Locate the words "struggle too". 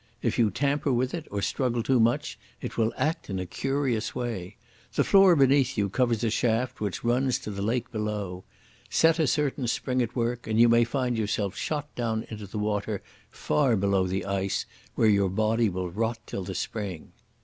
1.43-1.99